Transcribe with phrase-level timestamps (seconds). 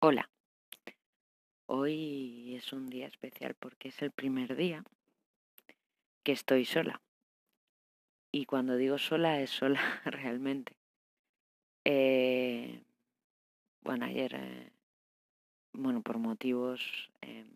[0.00, 0.30] Hola,
[1.66, 4.84] hoy es un día especial porque es el primer día
[6.22, 7.02] que estoy sola.
[8.30, 10.76] Y cuando digo sola es sola realmente.
[11.84, 12.80] Eh,
[13.82, 14.70] bueno, ayer, eh,
[15.72, 17.50] bueno, por motivos eh,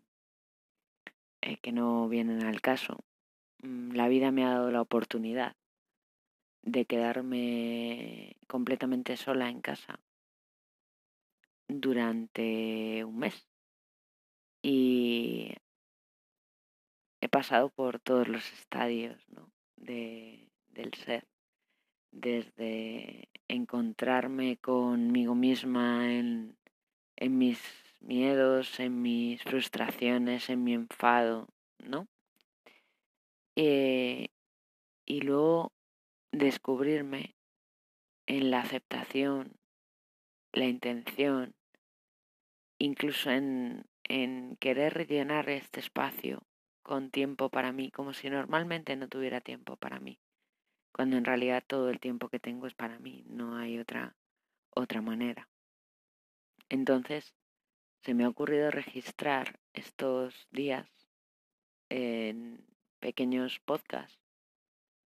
[1.39, 3.05] eh, que no vienen al caso,
[3.61, 5.55] mm, la vida me ha dado la oportunidad
[6.61, 10.01] de quedarme completamente sola en casa
[11.67, 13.47] durante un mes.
[14.61, 15.55] Y
[17.21, 19.51] he pasado por todos los estadios ¿no?
[19.75, 21.27] de, del ser,
[22.11, 26.57] desde encontrarme conmigo misma en,
[27.15, 27.59] en mis
[27.99, 31.47] miedos, en mis frustraciones, en mi enfado,
[31.79, 32.07] ¿no?
[33.55, 34.29] Eh,
[35.05, 35.71] y luego
[36.31, 37.35] descubrirme
[38.25, 39.53] en la aceptación,
[40.53, 41.55] la intención,
[42.77, 43.85] incluso en,
[44.59, 46.43] querer rellenar este espacio
[46.83, 50.19] con tiempo para mí, como si normalmente no tuviera tiempo para mí,
[50.91, 54.15] cuando en realidad todo el tiempo que tengo es para mí, no hay otra,
[54.69, 55.49] otra manera.
[56.69, 57.33] Entonces,
[58.01, 60.87] se me ha ocurrido registrar estos días
[61.89, 62.63] en
[62.99, 64.19] pequeños podcasts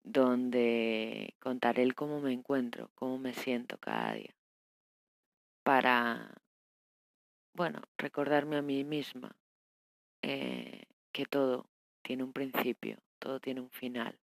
[0.02, 4.34] donde contaré el cómo me encuentro, cómo me siento cada día,
[5.66, 6.32] para,
[7.52, 9.34] bueno, recordarme a mí misma
[10.22, 11.68] eh, que todo
[12.02, 14.16] tiene un principio, todo tiene un final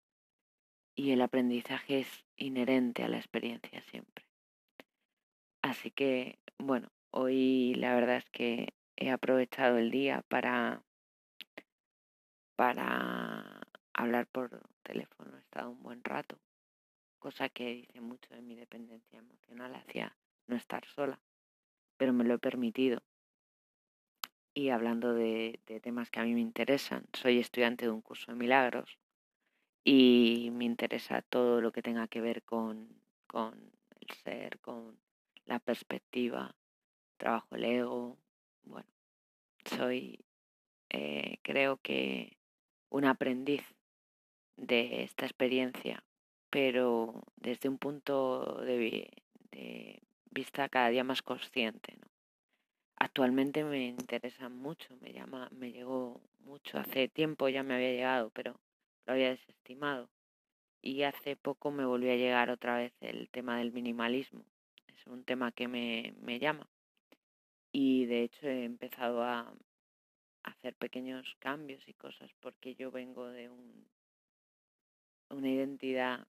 [0.94, 4.24] y el aprendizaje es inherente a la experiencia siempre.
[5.62, 10.84] Así que, bueno, hoy la verdad es que he aprovechado el día para
[12.54, 13.60] para
[13.94, 16.38] hablar por teléfono, he estado un buen rato,
[17.18, 21.18] cosa que dice mucho de mi dependencia emocional hacia no estar sola,
[22.02, 23.00] pero me lo he permitido.
[24.54, 28.38] Y hablando de, temas que a mí me interesan, soy estudiante de un curso de
[28.38, 28.98] milagros
[29.84, 32.88] y me interesa todo lo que tenga que ver con,
[33.28, 33.54] con
[34.00, 34.98] el ser, con
[35.44, 36.56] la perspectiva,
[37.18, 38.18] trabajo el ego.
[38.64, 38.90] Bueno,
[39.64, 40.18] soy,
[40.90, 42.36] eh, creo que
[42.90, 43.62] un aprendiz
[44.56, 46.02] de esta experiencia,
[46.50, 49.08] pero desde un punto de,
[49.52, 51.94] de vista cada día más consciente.
[52.00, 52.06] ¿no?
[52.96, 56.78] Actualmente me interesa mucho, me llama, me llegó mucho.
[56.78, 58.58] Hace tiempo ya me había llegado, pero
[59.06, 60.08] lo había desestimado.
[60.80, 64.44] Y hace poco me volvió a llegar otra vez el tema del minimalismo.
[64.88, 66.68] Es un tema que me, me llama.
[67.72, 69.52] Y de hecho he empezado a
[70.44, 73.86] hacer pequeños cambios y cosas porque yo vengo de un,
[75.30, 76.26] una identidad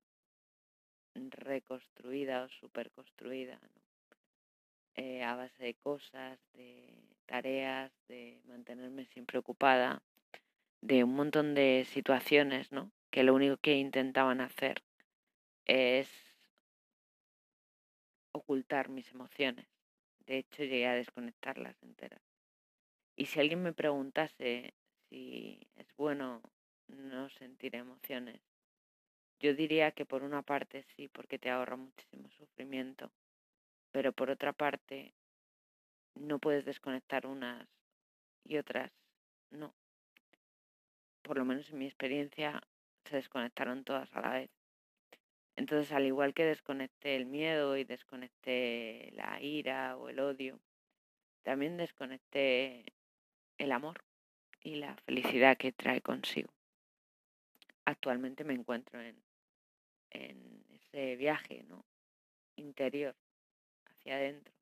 [1.16, 3.83] reconstruida o superconstruida, ¿no?
[4.96, 6.94] Eh, a base de cosas, de
[7.26, 10.02] tareas, de mantenerme siempre ocupada,
[10.82, 12.92] de un montón de situaciones, ¿no?
[13.10, 14.84] Que lo único que intentaban hacer
[15.66, 16.10] es
[18.34, 19.68] ocultar mis emociones.
[20.26, 22.22] De hecho, llegué a desconectarlas enteras.
[23.16, 24.74] Y si alguien me preguntase
[25.10, 26.42] si es bueno
[26.88, 28.42] no sentir emociones,
[29.40, 33.12] yo diría que por una parte sí, porque te ahorra muchísimo sufrimiento,
[33.94, 35.14] pero por otra parte
[36.16, 37.66] no puedes desconectar unas
[38.44, 38.92] y otras
[39.52, 39.74] no.
[41.22, 42.62] Por lo menos en mi experiencia
[43.06, 44.50] se desconectaron todas a la vez.
[45.56, 50.60] Entonces, al igual que desconecté el miedo y desconecté la ira o el odio,
[51.44, 52.86] también desconecté
[53.60, 54.04] el amor
[54.64, 56.52] y la felicidad que trae consigo.
[57.86, 59.22] Actualmente me encuentro en,
[60.10, 61.86] en ese viaje ¿no?
[62.56, 63.16] interior
[64.04, 64.54] hacia adentro,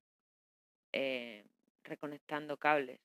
[0.93, 1.43] eh,
[1.83, 2.99] reconectando cables.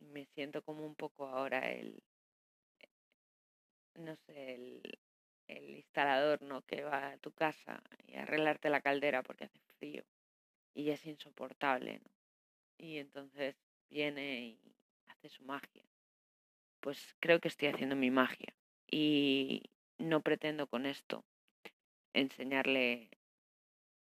[0.00, 2.02] Me siento como un poco ahora el,
[3.94, 4.98] no sé, el,
[5.46, 6.62] instalador, ¿no?
[6.62, 10.02] Que va a tu casa y arreglarte la caldera porque hace frío
[10.74, 12.00] y es insoportable.
[12.78, 13.54] Y entonces
[13.90, 15.84] viene y hace su magia.
[16.80, 18.54] Pues creo que estoy haciendo mi magia
[18.90, 19.62] y
[19.98, 21.24] no pretendo con esto
[22.12, 23.10] enseñarle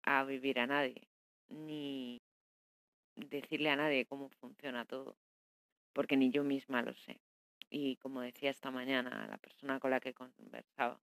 [0.04, 1.08] a vivir a nadie,
[1.50, 2.22] ni
[3.16, 5.18] decirle a nadie cómo funciona todo,
[5.94, 7.20] porque ni yo misma lo sé.
[7.70, 11.00] Y como decía esta mañana la persona con la que conversaba,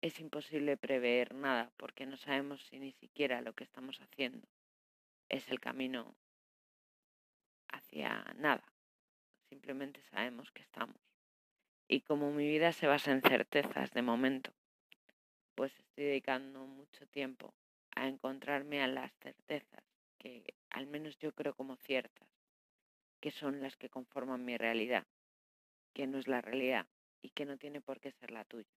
[0.00, 4.46] es imposible prever nada porque no sabemos si ni siquiera lo que estamos haciendo
[5.28, 6.14] es el camino
[7.68, 8.64] hacia nada.
[9.48, 10.96] Simplemente sabemos que estamos.
[11.88, 14.52] Y como mi vida se basa en certezas de momento,
[15.54, 17.54] pues estoy dedicando mucho tiempo
[17.96, 19.84] a encontrarme a las certezas
[20.18, 22.28] que al menos yo creo como ciertas,
[23.20, 25.06] que son las que conforman mi realidad,
[25.94, 26.86] que no es la realidad
[27.22, 28.68] y que no tiene por qué ser la tuya.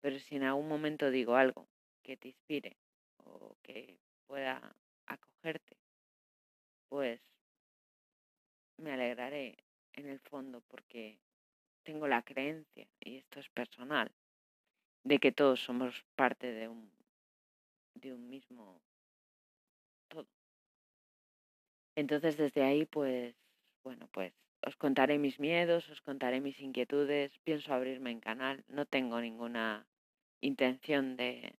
[0.00, 1.68] Pero si en algún momento digo algo
[2.02, 2.76] que te inspire
[3.24, 4.76] o que pueda
[5.06, 5.76] acogerte,
[6.88, 7.20] pues
[8.78, 9.56] me alegraré
[9.92, 11.18] en el fondo porque
[11.84, 14.10] tengo la creencia, y esto es personal,
[15.04, 16.90] de que todos somos parte de un,
[17.94, 18.80] de un mismo
[20.08, 20.26] todo.
[21.96, 23.34] Entonces desde ahí, pues,
[23.82, 24.32] bueno, pues
[24.66, 29.86] os contaré mis miedos, os contaré mis inquietudes, pienso abrirme en canal, no tengo ninguna
[30.40, 31.54] intención de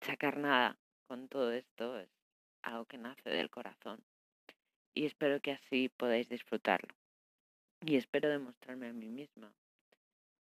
[0.00, 0.78] sacar nada
[1.08, 2.08] con todo esto, es
[2.62, 4.04] algo que nace del corazón
[4.96, 6.94] y espero que así podáis disfrutarlo.
[7.82, 9.52] Y espero demostrarme a mí misma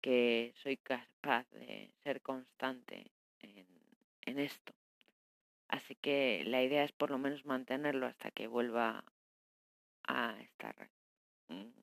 [0.00, 3.10] que soy capaz de ser constante
[3.40, 3.66] en,
[4.28, 4.72] en esto.
[5.68, 9.04] Así que la idea es por lo menos mantenerlo hasta que vuelva
[10.06, 10.90] a estar
[11.48, 11.74] en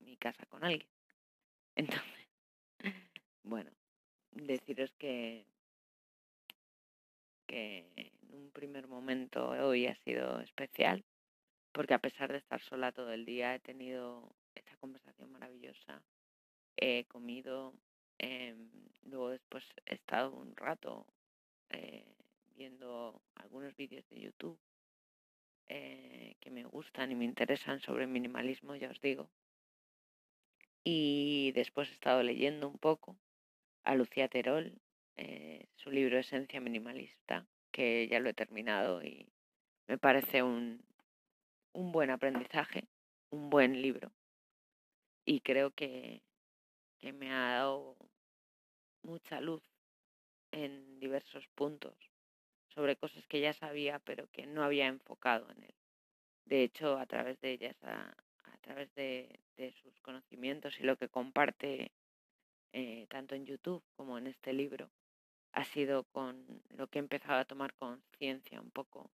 [0.00, 0.88] mi casa con alguien.
[1.76, 2.28] Entonces,
[3.42, 3.70] bueno,
[4.32, 5.44] deciros que,
[7.46, 11.04] que en un primer momento hoy ha sido especial,
[11.72, 16.02] porque a pesar de estar sola todo el día he tenido esta conversación maravillosa,
[16.76, 17.74] he comido,
[18.18, 18.70] em,
[19.02, 21.06] luego después he estado un rato
[21.70, 22.04] eh,
[22.56, 24.58] viendo algunos vídeos de YouTube
[25.68, 29.30] eh, que me gustan y me interesan sobre minimalismo, ya os digo.
[30.84, 33.16] Y después he estado leyendo un poco
[33.84, 34.80] a Lucía Terol,
[35.16, 39.28] eh, su libro Esencia Minimalista, que ya lo he terminado y
[39.86, 40.82] me parece un,
[41.72, 42.88] un buen aprendizaje,
[43.30, 44.12] un buen libro.
[45.24, 46.22] Y creo que,
[46.98, 47.96] que me ha dado
[49.02, 49.62] mucha luz
[50.52, 51.94] en diversos puntos
[52.68, 55.74] sobre cosas que ya sabía pero que no había enfocado en él.
[56.44, 58.14] De hecho, a través de ellas, a,
[58.62, 59.40] través de,
[59.82, 61.90] sus conocimientos y lo que comparte
[62.72, 64.90] eh, tanto en YouTube como en este libro,
[65.52, 69.10] ha sido con lo que he empezado a tomar conciencia un poco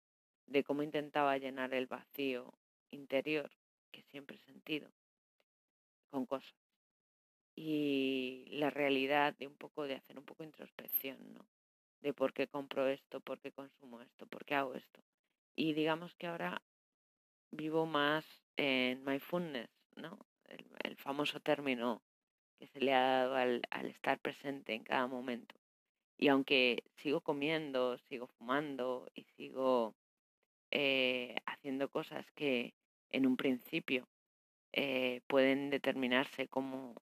[0.48, 2.54] de cómo intentaba llenar el vacío
[2.92, 3.50] interior
[3.92, 4.90] que siempre he sentido
[6.10, 6.63] con cosas.
[7.56, 11.46] Y la realidad de un poco de hacer un poco introspección, ¿no?
[12.02, 15.02] De por qué compro esto, por qué consumo esto, por qué hago esto.
[15.56, 16.62] Y digamos que ahora
[17.52, 18.26] vivo más
[18.58, 20.20] en mindfulness, ¿no?
[20.46, 22.02] El, famoso término
[22.58, 25.56] que se le ha dado al, al estar presente en cada momento.
[26.18, 29.96] Y aunque sigo comiendo, sigo fumando y sigo
[30.72, 32.74] eh, haciendo cosas que
[33.12, 34.08] en un principio
[34.72, 36.96] eh, pueden determinarse como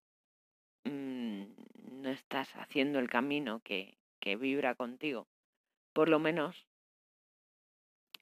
[2.02, 5.28] no estás haciendo el camino que, que vibra contigo,
[5.94, 6.68] por lo menos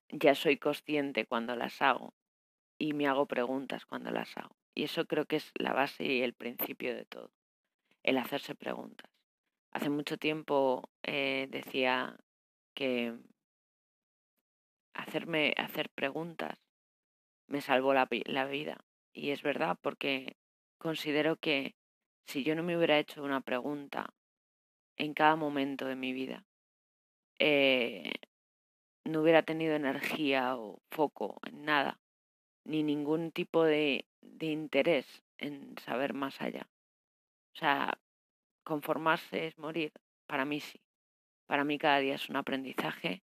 [0.09, 2.13] ya soy consciente cuando las hago
[2.77, 4.55] y me hago preguntas cuando las hago.
[4.75, 7.31] Y eso creo que es la base y el principio de todo,
[8.03, 9.09] el hacerse preguntas.
[9.71, 12.17] Hace mucho tiempo eh, decía
[12.73, 13.15] que
[14.93, 16.57] hacerme hacer preguntas
[17.47, 18.77] me salvó la, la vida.
[19.13, 20.37] Y es verdad, porque
[20.77, 21.75] considero que
[22.29, 24.13] si yo no me hubiera hecho una pregunta
[24.97, 26.45] en cada momento de mi vida,
[27.39, 28.13] eh,
[29.03, 31.99] no hubiera tenido energía o foco en nada,
[32.65, 36.69] ni ningún tipo de, de interés en saber más allá.
[37.55, 37.97] O sea,
[38.63, 39.91] conformarse es morir.
[40.27, 40.79] Para mí sí.
[41.47, 43.23] Para mí cada día es un aprendizaje.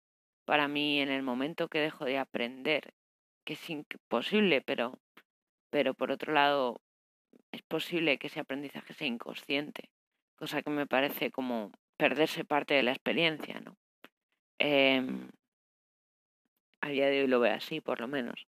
[0.46, 2.94] Para mí en el momento que dejo de aprender,
[3.44, 4.98] que es imposible, pero,
[5.68, 6.80] pero por otro lado
[7.52, 9.90] es posible que ese aprendizaje sea inconsciente,
[10.36, 13.76] cosa que me parece como perderse parte de la experiencia, ¿no?
[14.58, 15.04] Eh,
[16.80, 18.46] a día de hoy lo veo así, por lo menos.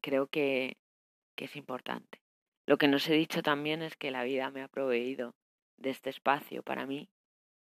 [0.00, 0.76] Creo que,
[1.36, 2.20] que es importante.
[2.66, 5.34] Lo que nos he dicho también es que la vida me ha proveído
[5.76, 7.08] de este espacio para mí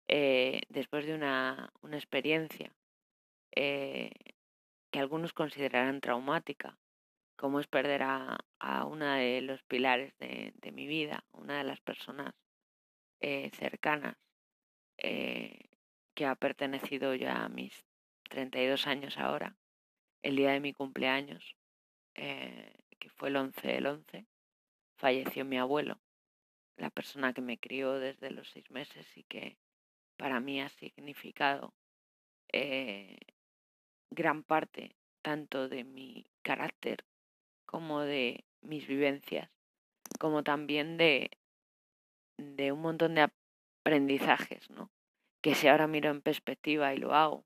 [0.09, 2.73] eh, después de una, una experiencia
[3.55, 4.11] eh,
[4.91, 6.79] que algunos considerarán traumática,
[7.39, 11.81] como es perder a, a uno de los pilares de, mi vida, una de las
[11.81, 12.35] personas
[13.21, 14.17] eh, cercanas
[14.99, 15.69] eh,
[16.15, 17.87] que ha pertenecido ya a mis
[18.29, 19.57] 32 años ahora,
[20.23, 21.57] el día de mi cumpleaños,
[22.17, 24.27] eh, que fue el 11 del 11,
[24.97, 26.01] falleció mi abuelo,
[26.77, 29.57] la persona que me crió desde los seis meses y que
[30.17, 31.73] para mí ha significado
[34.11, 37.05] gran parte tanto de mi carácter
[37.69, 39.51] como de mis vivencias,
[40.19, 41.31] como también de,
[42.39, 43.29] de un montón de
[43.85, 44.91] aprendizajes, ¿no?
[45.43, 47.45] Que si ahora miro en perspectiva y lo hago,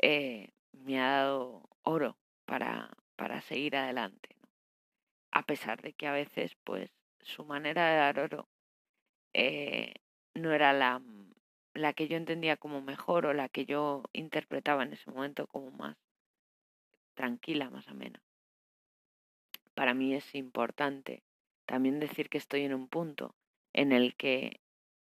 [0.00, 4.36] eh, me ha dado oro para, para seguir adelante.
[5.32, 6.90] A pesar de que a veces, pues,
[7.22, 8.48] su manera de dar oro
[9.32, 9.94] eh,
[10.34, 11.02] no era la,
[11.72, 15.70] la que yo entendía como mejor o la que yo interpretaba en ese momento como
[15.70, 15.96] más
[17.14, 18.27] tranquila, más o menos.
[19.78, 21.22] Para mí es importante
[21.64, 23.36] también decir que estoy en un punto
[23.72, 24.60] en el que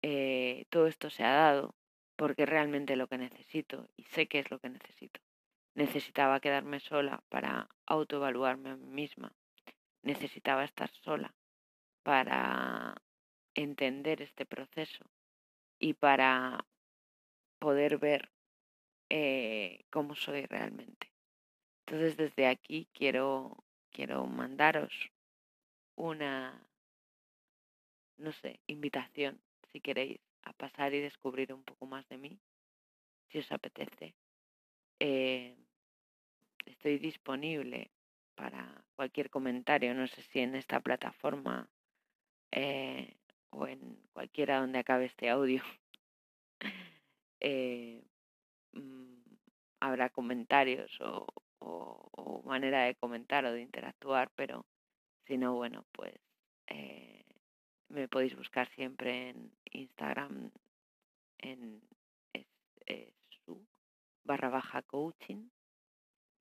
[0.02, 1.76] eh, todo esto se ha dado
[2.18, 5.22] porque realmente lo que necesito y sé que es lo que necesito.
[5.76, 9.32] Necesitaba quedarme sola para autoevaluarme a mí misma.
[10.04, 11.34] Necesitaba estar sola
[12.04, 13.02] para
[13.54, 15.06] entender este proceso
[15.80, 16.66] y para
[17.60, 18.30] poder ver
[19.10, 21.14] eh, cómo soy realmente.
[21.86, 24.94] Entonces desde aquí quiero, quiero mandaros
[25.96, 26.62] una,
[28.18, 29.42] no sé, invitación,
[29.72, 32.40] si queréis, a pasar y descubrir un poco más de mí,
[33.28, 34.16] si os apetece.
[35.00, 35.56] Eh,
[36.66, 37.92] estoy disponible
[38.36, 41.70] para cualquier comentario, no sé si en esta plataforma
[42.52, 43.18] eh,
[43.50, 45.64] o en cualquiera donde acabe este audio.
[47.42, 48.04] Eh,
[48.74, 49.22] mm,
[49.80, 51.26] habrá comentarios o,
[52.12, 54.66] o, manera de comentar o de interactuar, pero
[55.26, 56.16] si no, bueno, pues
[56.68, 57.24] eh,
[57.90, 60.52] me podéis buscar siempre en Instagram
[61.40, 61.82] en
[63.46, 63.66] su
[64.24, 65.50] barra baja coaching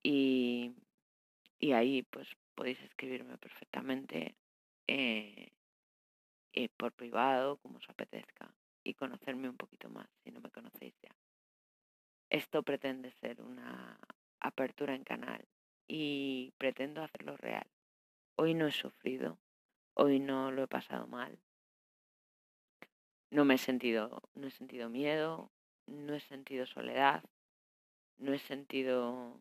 [0.02, 0.72] y,
[1.58, 4.36] y, ahí pues podéis escribirme perfectamente
[4.86, 5.52] eh,
[6.52, 8.52] eh, por privado, como os apetezca,
[8.84, 11.14] y conocerme un poquito más si no me conocéis ya.
[12.30, 13.98] Esto pretende ser una
[14.40, 15.44] apertura en canal
[15.88, 17.66] y pretendo hacerlo real.
[18.36, 19.38] Hoy no he sufrido,
[19.94, 21.38] hoy no lo he pasado mal.
[23.30, 25.50] No me he sentido, no he sentido miedo,
[25.86, 27.24] no he sentido soledad,
[28.18, 29.40] no he sentido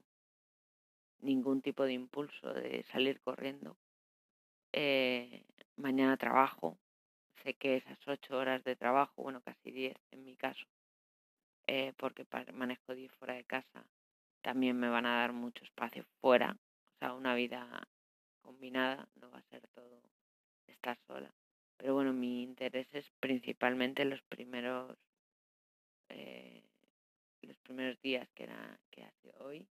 [1.20, 3.78] ningún tipo de impulso de salir corriendo.
[4.74, 6.78] Eh, mañana trabajo,
[7.44, 10.66] sé que esas ocho horas de trabajo, bueno, casi diez en mi caso,
[11.68, 13.86] eh, porque manejo diez fuera de casa,
[14.42, 16.58] también me van a dar mucho espacio fuera,
[16.96, 17.88] o sea, una vida
[18.42, 20.02] combinada, no va a ser todo
[20.68, 21.34] estar sola.
[21.78, 24.98] Pero bueno, mi interés es principalmente los primeros
[26.10, 26.64] eh,
[27.42, 29.68] los primeros días que era que hace hoy,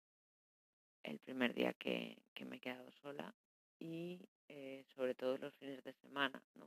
[1.03, 3.35] el primer día que, me he quedado sola
[3.79, 6.67] y eh, sobre todo los fines de semana, ¿no?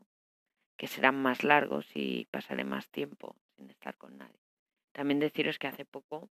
[0.76, 4.40] que serán más largos y pasaré más tiempo sin estar con nadie.
[4.92, 6.30] También deciros que hace poco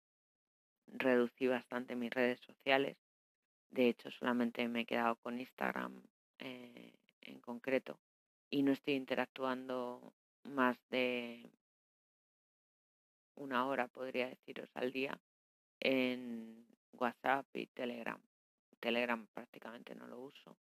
[0.87, 2.97] reducí bastante mis redes sociales
[3.73, 6.03] de hecho, solamente me he quedado con Instagram
[6.39, 7.99] eh, en concreto
[8.51, 10.13] y no estoy interactuando
[10.45, 11.51] más de
[13.35, 15.19] una hora, podría deciros, al día
[15.81, 18.21] en WhatsApp y Telegram.
[18.79, 20.59] Telegram prácticamente no lo uso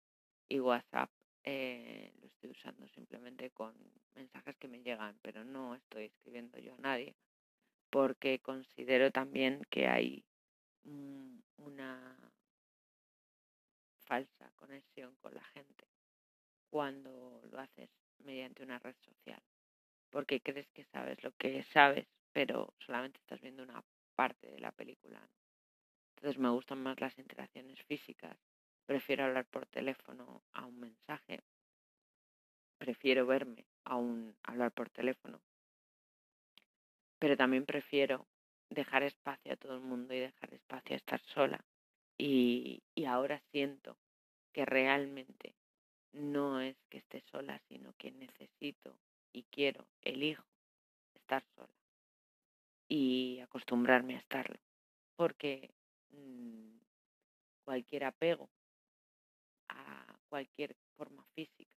[0.47, 1.09] y WhatsApp
[1.43, 3.73] eh, lo estoy usando simplemente con
[4.13, 7.15] mensajes que me llegan, pero no estoy escribiendo yo a nadie
[7.89, 10.23] porque considero también que hay
[11.57, 12.17] una
[13.99, 15.85] falsa conexión con la gente
[16.69, 19.41] cuando lo haces mediante una red social.
[20.09, 23.83] Porque crees que sabes lo que sabes, pero solamente estás viendo una
[24.15, 25.21] parte de la película.
[26.15, 28.35] Entonces me gustan más las interacciones físicas.
[28.85, 31.41] Prefiero hablar por teléfono a un mensaje.
[32.77, 35.39] Prefiero verme a un hablar por teléfono.
[37.19, 38.27] Pero también prefiero
[38.69, 41.63] dejar espacio a todo el mundo y dejar espacio a estar sola
[42.19, 43.97] y, ahora siento
[44.53, 45.55] que realmente
[46.11, 48.99] no es que esté sola, sino que necesito
[49.31, 50.43] y quiero, elijo
[51.15, 51.73] estar sola
[52.89, 54.59] y acostumbrarme a estarlo.
[55.15, 55.71] Porque
[56.11, 56.77] mm,
[57.63, 58.49] cualquier apego
[59.69, 61.71] a cualquier forma física,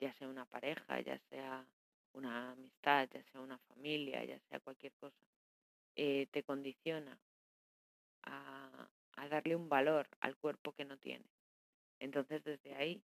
[0.00, 1.66] ya sea una pareja, ya sea
[2.14, 5.24] una amistad, ya sea una familia, ya sea cualquier cosa,
[5.96, 7.18] eh, te condiciona
[8.22, 8.88] a,
[9.30, 11.24] darle un valor al cuerpo que no tiene.
[11.98, 13.02] Entonces desde ahí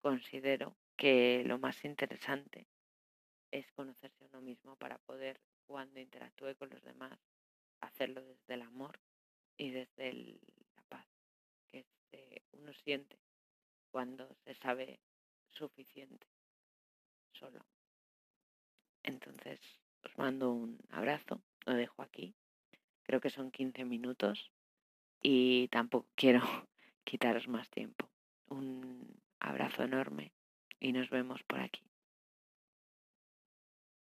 [0.00, 2.66] considero que lo más interesante
[3.50, 7.18] es conocerse a uno mismo para poder, cuando interactúe con los demás,
[7.80, 8.98] hacerlo desde el amor
[9.56, 10.12] y desde
[10.74, 11.06] la paz
[11.70, 13.18] que uno siente
[13.90, 15.00] cuando se sabe
[15.50, 16.26] suficiente
[17.32, 17.71] solo.
[19.02, 19.60] Entonces
[20.04, 22.34] os mando un abrazo, lo dejo aquí.
[23.04, 24.50] Creo que son 15 minutos
[25.22, 26.42] y tampoco quiero
[27.04, 28.08] quitaros más tiempo.
[28.48, 30.32] Un abrazo enorme
[30.80, 31.82] y nos vemos por aquí.